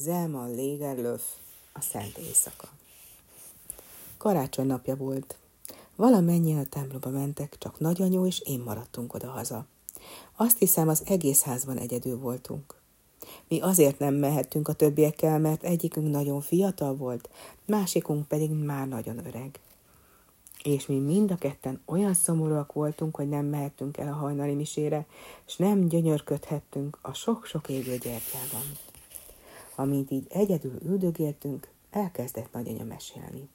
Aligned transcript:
Zelman 0.00 0.54
Légerlöf, 0.54 1.22
a 1.72 1.80
Szent 1.80 2.18
Éjszaka. 2.18 2.68
Karácsony 4.16 4.66
napja 4.66 4.96
volt. 4.96 5.36
Valamennyien 5.96 6.58
a 6.58 6.66
templomba 6.68 7.10
mentek, 7.10 7.56
csak 7.58 7.80
nagyanyó 7.80 8.26
és 8.26 8.40
én 8.40 8.60
maradtunk 8.60 9.14
oda-haza. 9.14 9.66
Azt 10.36 10.58
hiszem, 10.58 10.88
az 10.88 11.02
egész 11.06 11.42
házban 11.42 11.78
egyedül 11.78 12.18
voltunk. 12.18 12.74
Mi 13.48 13.60
azért 13.60 13.98
nem 13.98 14.14
mehettünk 14.14 14.68
a 14.68 14.72
többiekkel, 14.72 15.38
mert 15.38 15.62
egyikünk 15.62 16.10
nagyon 16.10 16.40
fiatal 16.40 16.96
volt, 16.96 17.28
másikunk 17.64 18.28
pedig 18.28 18.50
már 18.50 18.88
nagyon 18.88 19.26
öreg. 19.26 19.60
És 20.62 20.86
mi 20.86 20.98
mind 20.98 21.30
a 21.30 21.36
ketten 21.36 21.82
olyan 21.84 22.14
szomorúak 22.14 22.72
voltunk, 22.72 23.16
hogy 23.16 23.28
nem 23.28 23.46
mehettünk 23.46 23.96
el 23.96 24.12
a 24.12 24.16
hajnali 24.16 24.54
misére, 24.54 25.06
és 25.46 25.56
nem 25.56 25.88
gyönyörködhettünk 25.88 26.98
a 27.02 27.12
sok-sok 27.12 27.68
égő 27.68 27.96
gyertyában. 27.96 28.87
Amint 29.78 30.10
így 30.10 30.26
egyedül 30.28 30.78
üldögéltünk, 30.84 31.68
elkezdett 31.90 32.52
nagyanya 32.52 32.84
mesélni. 32.84 33.48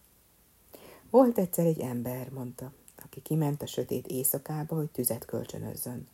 Volt 1.10 1.38
egyszer 1.38 1.66
egy 1.66 1.80
ember, 1.80 2.30
mondta, 2.30 2.72
aki 3.04 3.22
kiment 3.22 3.62
a 3.62 3.66
sötét 3.66 4.08
éjszakába, 4.08 4.76
hogy 4.76 4.90
tüzet 4.90 5.26
kölcsönözzön. 5.26 6.08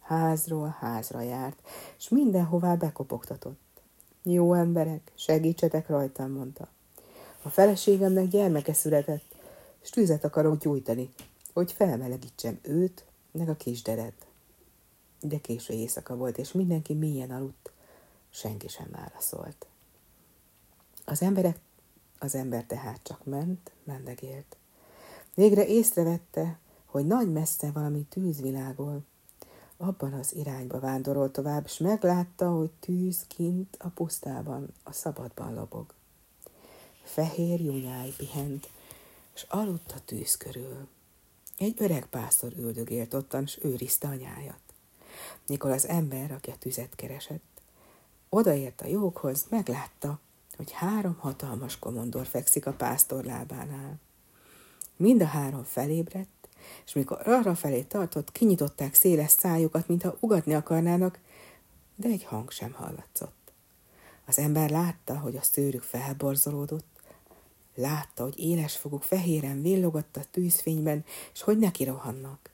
Házról 0.00 0.76
házra 0.78 1.20
járt, 1.20 1.68
és 1.98 2.08
mindenhová 2.08 2.74
bekopogtatott. 2.74 3.60
Jó 4.22 4.54
emberek, 4.54 5.12
segítsetek 5.14 5.88
rajtam, 5.88 6.30
mondta. 6.30 6.68
A 7.42 7.48
feleségemnek 7.48 8.28
gyermeke 8.28 8.72
született, 8.72 9.34
és 9.82 9.90
tüzet 9.90 10.24
akarok 10.24 10.58
gyújtani, 10.58 11.08
hogy 11.52 11.72
felmelegítsem 11.72 12.58
őt, 12.62 13.04
meg 13.30 13.48
a 13.48 13.56
kisderet. 13.56 14.26
De 15.20 15.38
késő 15.38 15.74
éjszaka 15.74 16.16
volt, 16.16 16.38
és 16.38 16.52
mindenki 16.52 16.94
mélyen 16.94 17.30
aludt, 17.30 17.71
senki 18.32 18.68
sem 18.68 18.88
válaszolt. 18.90 19.66
Az 21.04 21.22
emberek, 21.22 21.58
az 22.18 22.34
ember 22.34 22.64
tehát 22.64 23.00
csak 23.02 23.24
ment, 23.24 23.70
mendegélt. 23.84 24.56
Végre 25.34 25.66
észrevette, 25.66 26.58
hogy 26.86 27.06
nagy 27.06 27.32
messze 27.32 27.70
valami 27.70 28.02
tűzvilágol. 28.08 29.02
Abban 29.76 30.12
az 30.12 30.34
irányba 30.34 30.80
vándorolt 30.80 31.32
tovább, 31.32 31.64
és 31.64 31.78
meglátta, 31.78 32.50
hogy 32.50 32.70
tűz 32.80 33.24
kint 33.26 33.76
a 33.78 33.88
pusztában, 33.88 34.74
a 34.82 34.92
szabadban 34.92 35.54
lobog. 35.54 35.94
Fehér 37.02 37.60
junyáj 37.60 38.12
pihent, 38.16 38.68
és 39.34 39.46
aludt 39.48 39.92
a 39.92 40.00
tűz 40.04 40.36
körül. 40.36 40.88
Egy 41.58 41.74
öreg 41.78 42.06
pásztor 42.06 42.52
üldögélt 42.56 43.14
ottan, 43.14 43.42
és 43.42 43.58
őrizte 43.62 44.08
a 44.08 44.14
nyájat. 44.14 44.60
Mikor 45.46 45.70
az 45.70 45.86
ember, 45.86 46.32
aki 46.32 46.50
a 46.50 46.58
tüzet 46.58 46.94
keresett, 46.94 47.51
Odaért 48.34 48.80
a 48.80 48.86
jókhoz, 48.86 49.46
meglátta, 49.48 50.18
hogy 50.56 50.70
három 50.72 51.16
hatalmas 51.18 51.78
komondor 51.78 52.26
fekszik 52.26 52.66
a 52.66 52.72
pásztor 52.72 53.24
lábánál. 53.24 53.98
Mind 54.96 55.22
a 55.22 55.26
három 55.26 55.64
felébredt, 55.64 56.48
és 56.84 56.92
mikor 56.92 57.28
arra 57.28 57.54
felé 57.54 57.82
tartott, 57.82 58.32
kinyitották 58.32 58.94
széles 58.94 59.30
szájukat, 59.30 59.88
mintha 59.88 60.16
ugatni 60.20 60.54
akarnának, 60.54 61.18
de 61.94 62.08
egy 62.08 62.24
hang 62.24 62.50
sem 62.50 62.72
hallatszott. 62.72 63.52
Az 64.26 64.38
ember 64.38 64.70
látta, 64.70 65.18
hogy 65.18 65.36
a 65.36 65.42
szőrük 65.42 65.82
felborzolódott, 65.82 67.00
látta, 67.74 68.22
hogy 68.22 68.38
éles 68.38 68.76
foguk 68.76 69.02
fehéren 69.02 69.62
villogott 69.62 70.16
a 70.16 70.24
tűzfényben, 70.30 71.04
és 71.32 71.42
hogy 71.42 71.58
neki 71.58 71.84
rohannak. 71.84 72.51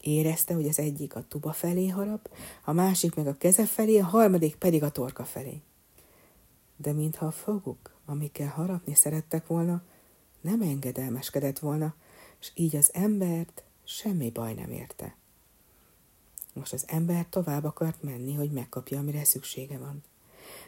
Érezte, 0.00 0.54
hogy 0.54 0.68
az 0.68 0.78
egyik 0.78 1.14
a 1.14 1.24
tuba 1.28 1.52
felé 1.52 1.88
harap, 1.88 2.30
a 2.64 2.72
másik 2.72 3.14
meg 3.14 3.26
a 3.26 3.36
keze 3.36 3.66
felé, 3.66 3.98
a 3.98 4.04
harmadik 4.04 4.54
pedig 4.54 4.82
a 4.82 4.90
torka 4.90 5.24
felé. 5.24 5.60
De 6.76 6.92
mintha 6.92 7.26
a 7.26 7.30
foguk, 7.30 7.90
amikkel 8.04 8.48
harapni 8.48 8.94
szerettek 8.94 9.46
volna, 9.46 9.82
nem 10.40 10.62
engedelmeskedett 10.62 11.58
volna, 11.58 11.94
és 12.40 12.50
így 12.54 12.76
az 12.76 12.90
embert 12.92 13.62
semmi 13.84 14.30
baj 14.30 14.54
nem 14.54 14.70
érte. 14.70 15.14
Most 16.52 16.72
az 16.72 16.84
ember 16.86 17.26
tovább 17.28 17.64
akart 17.64 18.02
menni, 18.02 18.34
hogy 18.34 18.50
megkapja, 18.50 18.98
amire 18.98 19.24
szüksége 19.24 19.78
van. 19.78 20.02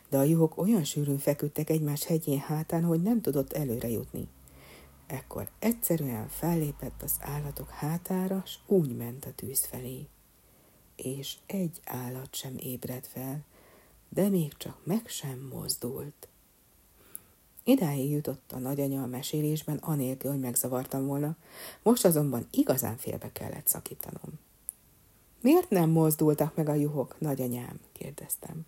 De 0.08 0.18
a 0.18 0.22
juhok 0.22 0.56
olyan 0.56 0.84
sűrűn 0.84 1.18
feküdtek 1.18 1.70
egymás 1.70 2.04
hegyén 2.04 2.38
hátán, 2.38 2.84
hogy 2.84 3.02
nem 3.02 3.20
tudott 3.20 3.52
előre 3.52 3.88
jutni. 3.88 4.28
Ekkor 5.06 5.48
egyszerűen 5.58 6.28
fellépett 6.28 7.02
az 7.02 7.16
állatok 7.20 7.70
hátára, 7.70 8.42
s 8.46 8.58
úgy 8.66 8.96
ment 8.96 9.24
a 9.24 9.34
tűz 9.34 9.64
felé. 9.64 10.06
És 10.96 11.36
egy 11.46 11.80
állat 11.84 12.34
sem 12.34 12.54
ébredt 12.56 13.06
fel, 13.06 13.44
de 14.08 14.28
még 14.28 14.56
csak 14.56 14.78
meg 14.84 15.06
sem 15.06 15.48
mozdult. 15.52 16.28
Idáig 17.64 18.10
jutott 18.10 18.52
a 18.52 18.58
nagyanya 18.58 19.02
a 19.02 19.06
mesélésben, 19.06 19.76
anélkül, 19.76 20.30
hogy 20.30 20.40
megzavartam 20.40 21.06
volna, 21.06 21.36
most 21.82 22.04
azonban 22.04 22.46
igazán 22.50 22.96
félbe 22.96 23.32
kellett 23.32 23.66
szakítanom. 23.66 24.38
Miért 25.40 25.70
nem 25.70 25.90
mozdultak 25.90 26.56
meg 26.56 26.69
a 26.69 26.74
juhok, 26.74 27.20
nagyanyám? 27.20 27.80
kérdeztem. 27.92 28.66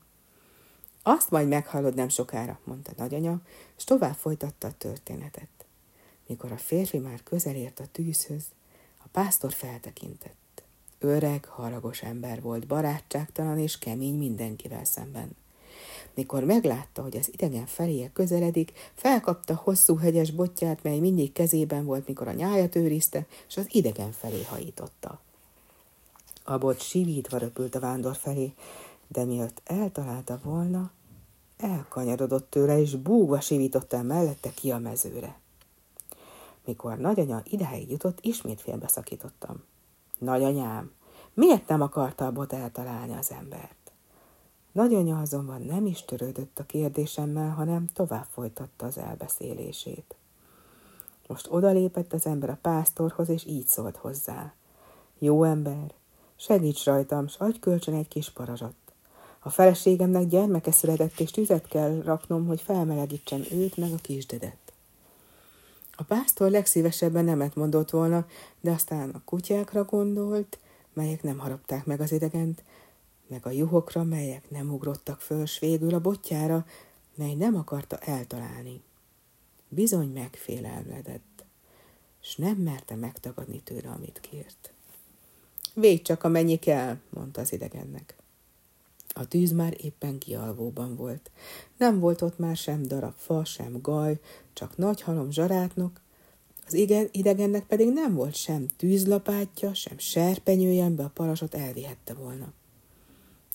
Azt 1.03 1.31
majd 1.31 1.49
meghallod 1.49 1.95
nem 1.95 2.09
sokára, 2.09 2.59
mondta 2.65 2.93
nagyanya, 2.97 3.41
és 3.77 3.85
tovább 3.85 4.15
folytatta 4.15 4.67
a 4.67 4.77
történetet. 4.79 5.64
Mikor 6.27 6.53
a 6.53 6.57
férfi 6.57 6.99
már 6.99 7.23
közel 7.23 7.55
ért 7.55 7.81
a 7.81 7.87
tűzhöz, 7.93 8.45
a 9.05 9.09
pásztor 9.13 9.53
feltekintett. 9.53 10.63
Öreg, 10.99 11.45
haragos 11.45 12.03
ember 12.03 12.43
volt, 12.43 12.67
barátságtalan 12.67 13.59
és 13.59 13.79
kemény 13.79 14.15
mindenkivel 14.15 14.85
szemben. 14.85 15.37
Mikor 16.15 16.45
meglátta, 16.45 17.03
hogy 17.03 17.17
az 17.17 17.33
idegen 17.33 17.67
feléje 17.67 18.11
közeledik, 18.13 18.73
felkapta 18.95 19.55
hosszú 19.55 19.97
hegyes 19.97 20.31
botját, 20.31 20.83
mely 20.83 20.99
mindig 20.99 21.33
kezében 21.33 21.85
volt, 21.85 22.07
mikor 22.07 22.29
a 22.29 22.33
nyájat 22.33 22.77
őrizte, 22.77 23.27
és 23.49 23.57
az 23.57 23.67
idegen 23.71 24.13
felé 24.13 24.43
hajította. 24.43 25.21
A 26.45 26.59
bot 26.59 26.81
sivítva 26.81 27.39
röpült 27.39 27.75
a 27.75 27.81
vándor 27.81 28.17
felé, 28.17 28.53
de 29.09 29.25
mielőtt 29.25 29.61
eltalálta 29.65 30.41
volna, 30.43 30.91
elkanyarodott 31.57 32.51
tőle, 32.51 32.81
és 32.81 32.95
búgva 32.95 33.41
sivította 33.41 34.03
mellette 34.03 34.51
ki 34.55 34.71
a 34.71 34.79
mezőre. 34.79 35.43
Mikor 36.65 36.99
nagyanya 36.99 37.43
idáig 37.45 37.91
jutott, 37.91 38.19
ismét 38.21 38.61
félbeszakítottam. 38.61 39.63
Nagyanyám, 40.19 40.93
miért 41.35 41.69
nem 41.69 41.81
akarta 41.81 42.27
a 42.27 42.33
bot 42.33 42.53
eltalálni 42.53 43.15
az 43.15 43.31
embert? 43.31 43.93
Nagyanya 44.73 45.21
azonban 45.21 45.63
nem 45.63 45.87
is 45.87 46.05
törődött 46.05 46.59
a 46.59 46.67
kérdésemmel, 46.67 47.51
hanem 47.51 47.89
tovább 47.93 48.27
folytatta 48.31 48.87
az 48.87 48.99
elbeszélését. 48.99 50.15
Most 51.27 51.47
odalépett 51.51 52.13
az 52.13 52.27
ember 52.27 52.51
a 52.51 52.59
pásztorhoz, 52.63 53.29
és 53.29 53.47
így 53.47 53.67
szólt 53.67 53.97
hozzá. 53.97 54.55
Jó 55.19 55.45
ember, 55.45 55.95
segíts 56.37 56.85
rajtam, 56.85 57.29
s 57.29 57.37
adj 57.39 57.59
kölcsön 57.59 57.95
egy 57.95 58.09
kis 58.09 58.31
parazsot. 58.31 58.75
A 59.39 59.51
feleségemnek 59.51 60.27
gyermeke 60.27 60.71
született, 60.71 61.21
és 61.21 61.31
tüzet 61.31 61.69
kell 61.69 62.03
raknom, 62.03 62.47
hogy 62.47 62.61
felmelegítsem 62.61 63.43
őt 63.53 63.77
meg 63.77 63.93
a 63.93 64.01
kisdedet. 64.03 64.64
A 65.97 66.03
pásztor 66.03 66.51
legszívesebben 66.51 67.25
nemet 67.25 67.55
mondott 67.55 67.91
volna, 67.91 68.27
de 68.61 68.71
aztán 68.71 69.11
a 69.11 69.23
kutyákra 69.25 69.85
gondolt, 69.85 70.59
melyek 70.93 71.23
nem 71.23 71.39
harapták 71.39 71.85
meg 71.85 72.01
az 72.01 72.13
idegent, 72.13 72.65
meg 73.27 73.47
a 73.47 73.51
juhokra, 73.51 74.03
melyek 74.03 74.51
nem 74.51 74.73
ugrottak 74.73 75.21
föl, 75.21 75.47
s 75.47 75.59
végül 75.59 75.95
a 75.95 76.01
botjára, 76.01 76.67
mely 77.15 77.35
nem 77.35 77.57
akarta 77.57 77.99
eltalálni. 77.99 78.83
Bizony 79.69 80.09
megfélelmedett, 80.09 81.45
s 82.21 82.37
nem 82.37 82.57
merte 82.57 82.95
megtagadni 82.95 83.61
tőle, 83.61 83.91
amit 83.91 84.21
kért. 84.21 84.73
Védj 85.75 86.03
csak, 86.03 86.25
amennyi 86.25 86.57
kell, 86.57 86.97
mondta 87.11 87.41
az 87.41 87.53
idegennek. 87.53 88.17
A 89.17 89.29
tűz 89.29 89.53
már 89.53 89.77
éppen 89.81 90.19
kialvóban 90.19 90.97
volt. 90.97 91.31
Nem 91.77 92.01
volt 92.01 92.23
ott 92.23 92.39
már 92.39 92.57
sem 92.57 92.83
darab 92.83 93.15
fa, 93.17 93.45
sem 93.45 93.81
gaj, 93.81 94.21
csak 94.53 94.77
nagy 94.77 95.01
halom 95.01 95.31
zsarátnok, 95.31 96.03
az 96.67 96.75
idegennek 97.13 97.67
pedig 97.67 97.93
nem 97.93 98.15
volt 98.15 98.35
sem 98.35 98.67
tűzlapátja, 98.77 99.75
sem 99.75 99.99
serpenyője, 99.99 100.89
be 100.89 101.05
a 101.05 101.11
parasot 101.15 101.55
elvihette 101.55 102.15
volna. 102.15 102.53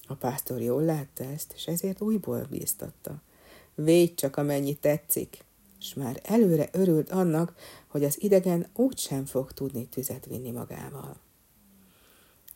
A 0.07 0.13
pásztor 0.13 0.61
jól 0.61 0.83
látta 0.83 1.23
ezt, 1.23 1.53
és 1.55 1.67
ezért 1.67 2.01
újból 2.01 2.47
bíztatta. 2.49 3.21
Védj 3.75 4.13
csak, 4.13 4.37
amennyi 4.37 4.75
tetszik, 4.75 5.45
és 5.79 5.93
már 5.93 6.19
előre 6.23 6.69
örült 6.71 7.09
annak, 7.09 7.55
hogy 7.87 8.03
az 8.03 8.21
idegen 8.21 8.67
úgy 8.75 8.97
sem 8.97 9.25
fog 9.25 9.51
tudni 9.51 9.87
tüzet 9.87 10.25
vinni 10.25 10.51
magával. 10.51 11.15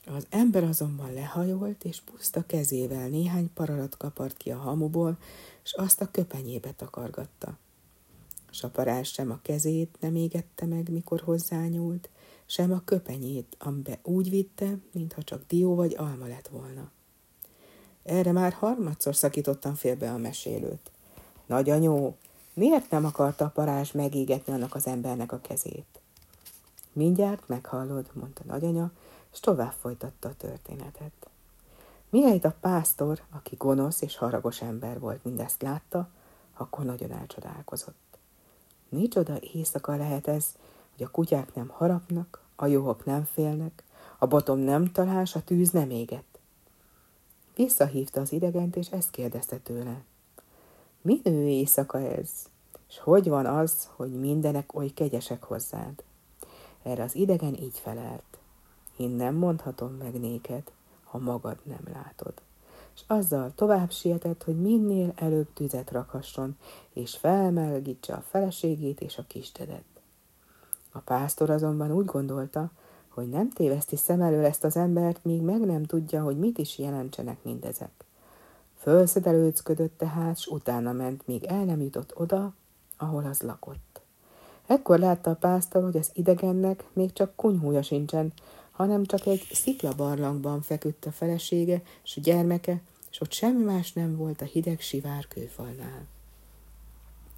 Az 0.06 0.26
ember 0.30 0.64
azonban 0.64 1.14
lehajolt, 1.14 1.84
és 1.84 2.02
puszta 2.02 2.46
kezével 2.46 3.08
néhány 3.08 3.54
pararat 3.54 3.98
kapart 3.98 4.38
ki 4.38 4.52
a 4.52 4.58
hamuból, 4.58 5.18
és 5.64 5.74
azt 5.74 6.02
a 6.02 6.12
köpenyébe 6.12 6.72
takargatta. 6.72 7.58
Saparás 8.50 9.12
sem 9.12 9.32
a 9.32 9.40
kezét 9.42 9.98
nem 10.00 10.16
égette 10.16 10.66
meg, 10.66 10.90
mikor 10.90 11.22
hozzányúlt, 11.22 12.10
sem 12.46 12.72
a 12.72 12.82
köpenyét, 12.86 13.56
amibe 13.60 14.00
úgy 14.04 14.30
vitte, 14.30 14.78
mintha 14.92 15.24
csak 15.24 15.44
dió 15.48 15.76
vagy 15.76 15.96
alma 15.98 16.28
lett 16.28 16.48
volna. 16.48 16.92
Erre 18.04 18.32
már 18.32 18.54
harmadszor 18.54 19.16
szakítottam 19.16 19.76
félbe 19.76 20.12
a 20.12 20.18
mesélőt. 20.18 20.92
Nagyanyó, 21.46 22.18
miért 22.54 22.90
nem 22.90 23.06
akarta 23.06 23.46
a 23.46 23.50
parázs 23.50 23.92
megégetni 23.92 24.54
annak 24.54 24.76
az 24.76 24.88
embernek 24.88 25.32
a 25.32 25.42
kezét? 25.42 26.02
Mindjárt 26.94 27.48
meghallod, 27.48 28.10
mondta 28.14 28.42
nagyanya, 28.46 28.92
és 29.34 29.40
tovább 29.40 29.74
folytatta 29.80 30.30
a 30.30 30.36
történetet. 30.38 31.28
Mihelyt 32.10 32.46
a 32.46 32.56
pásztor, 32.60 33.22
aki 33.32 33.56
gonosz 33.56 34.02
és 34.02 34.18
haragos 34.18 34.62
ember 34.62 35.00
volt, 35.00 35.24
mindezt 35.24 35.62
látta, 35.62 36.10
akkor 36.54 36.86
nagyon 36.86 37.12
elcsodálkozott. 37.12 38.18
Micsoda 38.90 39.40
éjszaka 39.40 39.96
lehet 39.96 40.28
ez, 40.28 40.46
hogy 40.96 41.06
a 41.06 41.12
kutyák 41.12 41.56
nem 41.56 41.68
harapnak, 41.68 42.42
a 42.56 42.66
juhok 42.66 43.06
nem 43.06 43.24
félnek, 43.34 43.84
a 44.18 44.26
botom 44.26 44.60
nem 44.60 44.92
talás, 44.92 45.36
a 45.36 45.44
tűz 45.44 45.70
nem 45.70 45.90
éget. 45.90 46.24
Visszahívta 47.56 48.22
az 48.22 48.32
idegent, 48.32 48.76
és 48.76 48.88
ezt 48.88 49.10
kérdezte 49.10 49.58
tőle. 49.58 50.04
Minő 51.02 51.48
éjszaka 51.48 52.00
ez, 52.00 52.30
és 52.90 53.00
hogy 53.00 53.30
van 53.30 53.46
az, 53.46 53.90
hogy 53.96 54.20
mindenek 54.20 54.76
oly 54.76 54.88
kegyesek 54.88 55.44
hozzád? 55.44 56.04
Erre 56.84 57.04
az 57.04 57.16
idegen 57.16 57.54
így 57.54 57.80
felelt. 57.80 58.33
Én 58.98 59.10
nem 59.10 59.36
mondhatom 59.36 59.92
meg 59.92 60.20
néked, 60.20 60.72
ha 61.04 61.18
magad 61.18 61.58
nem 61.64 61.94
látod. 61.94 62.34
És 62.96 63.02
azzal 63.08 63.52
tovább 63.56 63.92
sietett, 63.92 64.44
hogy 64.44 64.62
minél 64.62 65.14
előbb 65.16 65.54
tüzet 65.54 65.92
rakhasson, 65.92 66.58
és 66.94 67.16
felmelgítse 67.16 68.14
a 68.14 68.24
feleségét 68.30 69.02
és 69.02 69.18
a 69.18 69.26
kisdedet. 69.28 69.84
A 70.92 71.00
pásztor 71.00 71.50
azonban 71.50 71.92
úgy 71.92 72.06
gondolta, 72.06 72.72
hogy 73.08 73.30
nem 73.30 73.50
téveszti 73.50 73.96
szem 73.96 74.22
elől 74.22 74.46
ezt 74.46 74.64
az 74.64 74.78
embert, 74.78 75.24
míg 75.24 75.42
meg 75.42 75.60
nem 75.60 75.84
tudja, 75.84 76.24
hogy 76.24 76.38
mit 76.38 76.58
is 76.58 76.78
jelentsenek 76.78 77.44
mindezek. 77.44 78.06
Fölszedelőcködött 78.78 79.98
tehát, 79.98 80.40
s 80.40 80.48
utána 80.48 80.92
ment, 80.92 81.28
míg 81.28 81.44
el 81.44 81.64
nem 81.64 81.82
jutott 81.82 82.20
oda, 82.20 82.54
ahol 82.98 83.26
az 83.26 83.42
lakott. 83.42 84.02
Ekkor 84.68 85.00
látta 85.00 85.30
a 85.30 85.36
pásztor, 85.36 85.84
hogy 85.84 85.98
az 85.98 86.10
idegennek 86.14 86.86
még 86.94 87.14
csak 87.14 87.36
kunyhúja 87.36 87.82
sincsen, 87.82 88.34
hanem 88.74 89.06
csak 89.06 89.26
egy 89.26 89.48
sziklabarlangban 89.52 90.62
feküdt 90.62 91.06
a 91.06 91.12
felesége 91.12 91.82
és 92.04 92.18
a 92.18 92.22
gyermeke, 92.22 92.82
és 93.12 93.22
ott 93.22 93.32
semmi 93.32 93.64
más 93.64 93.94
nem 93.94 94.16
volt 94.16 94.42
a 94.42 94.46
hideg 94.46 94.82
sivár 94.82 95.28
kőfalnál. 95.28 96.06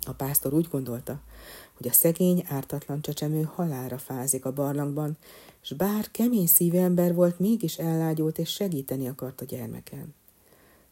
A 0.08 0.12
pásztor 0.12 0.54
úgy 0.54 0.68
gondolta, 0.72 1.20
hogy 1.78 1.88
a 1.88 1.94
szegény, 1.94 2.46
ártatlan 2.48 3.02
csecsemő 3.02 3.42
halára 3.42 3.98
fázik 3.98 4.46
a 4.46 4.54
barlangban, 4.54 5.18
és 5.64 5.74
bár 5.74 6.12
kemény 6.12 6.48
szívű 6.48 6.78
ember 6.78 7.14
volt, 7.14 7.40
mégis 7.40 7.78
ellágyult 7.78 8.38
és 8.38 8.50
segíteni 8.50 9.08
akart 9.08 9.42
a 9.42 9.46
gyermeken. 9.46 10.14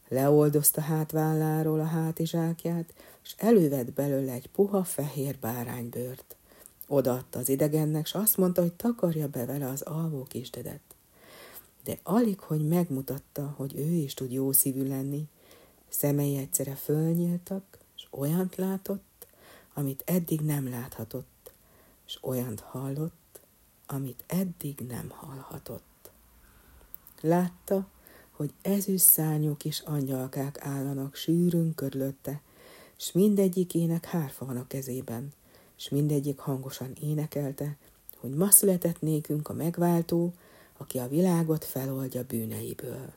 Leoldozta 0.07 0.81
hátválláról 0.81 1.79
a 1.79 1.85
hátizsákját, 1.85 2.93
és 3.23 3.33
elővett 3.37 3.93
belőle 3.93 4.31
egy 4.31 4.47
puha 4.47 4.83
fehér 4.83 5.37
báránybőrt. 5.39 6.35
Odaadta 6.93 7.39
az 7.39 7.49
idegennek, 7.49 8.05
és 8.05 8.13
azt 8.13 8.37
mondta, 8.37 8.61
hogy 8.61 8.73
takarja 8.73 9.27
be 9.27 9.45
vele 9.45 9.67
az 9.67 9.81
alvó 9.81 10.23
kisdedet. 10.23 10.81
De 11.83 11.97
alig, 12.03 12.39
hogy 12.39 12.67
megmutatta, 12.67 13.53
hogy 13.57 13.77
ő 13.77 13.91
is 13.91 14.13
tud 14.13 14.31
jó 14.31 14.51
szívű 14.51 14.87
lenni, 14.87 15.27
szemei 15.89 16.37
egyszerre 16.37 16.75
fölnyíltak, 16.75 17.77
és 17.95 18.07
olyant 18.11 18.55
látott, 18.55 19.27
amit 19.73 20.03
eddig 20.05 20.39
nem 20.39 20.69
láthatott, 20.69 21.51
és 22.05 22.17
olyant 22.21 22.59
hallott, 22.59 23.39
amit 23.85 24.23
eddig 24.27 24.79
nem 24.87 25.09
hallhatott. 25.09 26.11
Látta, 27.21 27.87
hogy 28.31 28.53
ezüst 28.61 29.05
szárnyú 29.05 29.55
kis 29.55 29.79
angyalkák 29.79 30.65
állanak 30.65 31.15
sűrűn 31.15 31.75
körülötte, 31.75 32.41
s 32.97 33.11
mindegyikének 33.11 34.05
hárfa 34.05 34.45
van 34.45 34.57
a 34.57 34.67
kezében, 34.67 35.33
s 35.83 35.89
mindegyik 35.89 36.39
hangosan 36.39 36.93
énekelte, 37.01 37.77
hogy 38.17 38.33
ma 38.33 38.51
született 38.51 39.01
nékünk 39.01 39.49
a 39.49 39.53
megváltó, 39.53 40.33
aki 40.77 40.97
a 40.97 41.07
világot 41.07 41.65
feloldja 41.65 42.23
bűneiből. 42.23 43.13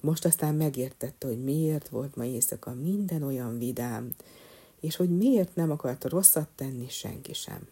Most 0.00 0.24
aztán 0.24 0.54
megértette, 0.54 1.26
hogy 1.26 1.44
miért 1.44 1.88
volt 1.88 2.16
ma 2.16 2.24
éjszaka 2.24 2.74
minden 2.74 3.22
olyan 3.22 3.58
vidám, 3.58 4.14
és 4.80 4.96
hogy 4.96 5.16
miért 5.16 5.54
nem 5.54 5.70
akarta 5.70 6.08
rosszat 6.08 6.48
tenni 6.54 6.88
senki 6.88 7.32
sem. 7.34 7.68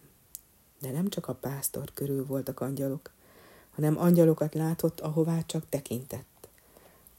De 0.81 0.91
nem 0.91 1.09
csak 1.09 1.29
a 1.29 1.35
pásztor 1.35 1.91
körül 1.95 2.27
voltak 2.27 2.61
angyalok, 2.61 3.11
hanem 3.71 3.99
angyalokat 3.99 4.55
látott, 4.55 5.01
ahová 5.01 5.43
csak 5.47 5.69
tekintett. 5.69 6.49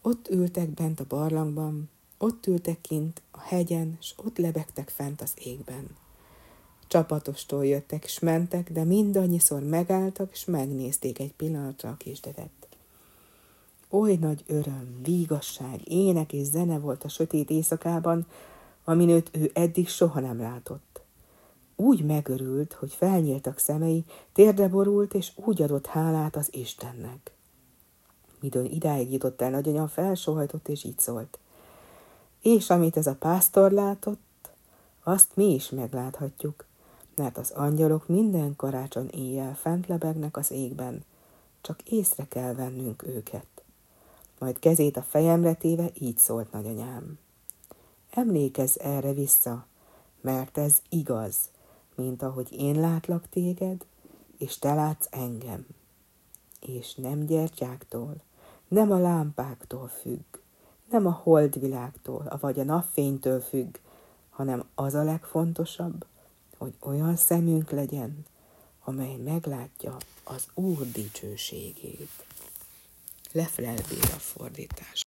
Ott 0.01 0.29
ültek 0.29 0.69
bent 0.69 0.99
a 0.99 1.05
barlangban, 1.07 1.89
ott 2.17 2.47
ültek 2.47 2.81
kint 2.81 3.21
a 3.31 3.39
hegyen, 3.39 3.97
s 4.01 4.13
ott 4.17 4.37
lebegtek 4.37 4.89
fent 4.89 5.21
az 5.21 5.31
égben. 5.43 6.03
Csapatostól 6.87 7.65
jöttek, 7.65 8.07
s 8.07 8.19
mentek, 8.19 8.71
de 8.71 8.83
mindannyiszor 8.83 9.63
megálltak, 9.63 10.31
és 10.31 10.45
megnézték 10.45 11.19
egy 11.19 11.33
pillanatra 11.33 11.89
a 11.89 11.97
kisdedet. 11.97 12.49
Oly 13.89 14.15
nagy 14.15 14.43
öröm, 14.47 14.99
vígasság, 15.03 15.91
ének 15.91 16.33
és 16.33 16.45
zene 16.47 16.79
volt 16.79 17.03
a 17.03 17.09
sötét 17.09 17.49
éjszakában, 17.49 18.25
aminőt 18.83 19.29
ő 19.31 19.51
eddig 19.53 19.87
soha 19.87 20.19
nem 20.19 20.39
látott. 20.39 21.01
Úgy 21.75 22.05
megörült, 22.05 22.73
hogy 22.73 22.93
felnyíltak 22.93 23.57
szemei, 23.57 24.03
térdre 24.33 24.67
borult, 24.67 25.13
és 25.13 25.31
úgy 25.35 25.61
adott 25.61 25.85
hálát 25.85 26.35
az 26.35 26.49
Istennek. 26.51 27.33
Midőn 28.39 28.65
idáig 28.65 29.11
jutott 29.11 29.41
el 29.41 29.49
nagyanyám, 29.49 29.87
felsohajtott, 29.87 30.67
és 30.67 30.83
így 30.83 30.99
szólt. 30.99 31.39
És 32.41 32.69
amit 32.69 32.97
ez 32.97 33.07
a 33.07 33.15
pásztor 33.15 33.71
látott, 33.71 34.49
azt 35.03 35.35
mi 35.35 35.53
is 35.53 35.69
megláthatjuk, 35.69 36.65
mert 37.15 37.37
az 37.37 37.51
angyalok 37.51 38.07
minden 38.07 38.55
karácsony 38.55 39.09
éjjel 39.11 39.55
fent 39.55 39.87
lebegnek 39.87 40.37
az 40.37 40.51
égben, 40.51 41.03
csak 41.61 41.81
észre 41.81 42.27
kell 42.27 42.53
vennünk 42.53 43.03
őket. 43.03 43.47
Majd 44.39 44.59
kezét 44.59 44.97
a 44.97 45.01
fejemre 45.01 45.53
téve 45.53 45.89
így 45.99 46.17
szólt 46.17 46.51
nagyanyám. 46.51 47.17
Emlékezz 48.09 48.77
erre 48.77 49.13
vissza, 49.13 49.65
mert 50.21 50.57
ez 50.57 50.77
igaz, 50.89 51.35
mint 51.95 52.21
ahogy 52.21 52.51
én 52.51 52.79
látlak 52.79 53.29
téged, 53.29 53.85
és 54.37 54.59
te 54.59 54.73
látsz 54.73 55.07
engem. 55.11 55.65
És 56.61 56.95
nem 56.95 57.25
gyertyáktól, 57.25 58.15
nem 58.67 58.91
a 58.91 58.99
lámpáktól 58.99 59.87
függ, 59.87 60.23
nem 60.89 61.05
a 61.05 61.19
holdvilágtól, 61.23 62.37
vagy 62.41 62.59
a 62.59 62.63
napfénytől 62.63 63.39
függ, 63.39 63.75
hanem 64.29 64.63
az 64.75 64.93
a 64.93 65.03
legfontosabb, 65.03 66.05
hogy 66.57 66.73
olyan 66.79 67.15
szemünk 67.15 67.71
legyen, 67.71 68.25
amely 68.83 69.15
meglátja 69.15 69.97
az 70.23 70.47
Úr 70.53 70.91
dicsőségét. 70.91 72.25
Leflel 73.31 73.75
Béla 73.89 74.19
fordítás. 74.19 75.04